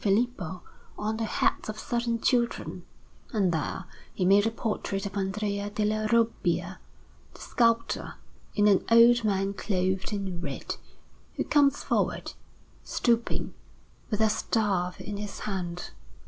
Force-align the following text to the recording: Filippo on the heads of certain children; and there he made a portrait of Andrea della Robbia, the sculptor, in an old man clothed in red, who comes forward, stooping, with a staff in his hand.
Filippo 0.01 0.63
on 0.97 1.17
the 1.17 1.25
heads 1.25 1.69
of 1.69 1.77
certain 1.79 2.19
children; 2.19 2.83
and 3.35 3.51
there 3.51 3.85
he 4.15 4.25
made 4.25 4.47
a 4.47 4.49
portrait 4.49 5.05
of 5.05 5.15
Andrea 5.15 5.69
della 5.69 6.07
Robbia, 6.07 6.79
the 7.35 7.39
sculptor, 7.39 8.15
in 8.55 8.67
an 8.67 8.83
old 8.89 9.23
man 9.23 9.53
clothed 9.53 10.11
in 10.11 10.41
red, 10.41 10.75
who 11.35 11.43
comes 11.43 11.83
forward, 11.83 12.33
stooping, 12.83 13.53
with 14.09 14.21
a 14.21 14.29
staff 14.31 14.99
in 14.99 15.17
his 15.17 15.41
hand. 15.41 15.91